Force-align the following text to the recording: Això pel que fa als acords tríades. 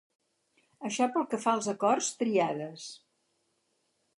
Això 0.89 1.07
pel 1.17 1.27
que 1.33 1.39
fa 1.43 1.53
als 1.57 1.69
acords 1.73 2.09
tríades. 2.23 2.87